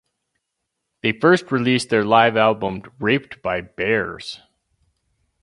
They 1.03 1.11
first 1.11 1.51
released 1.51 1.89
their 1.91 2.03
live 2.03 2.35
album 2.35 2.81
"Raped 2.97 3.43
by 3.43 3.61
Bears". 3.61 4.39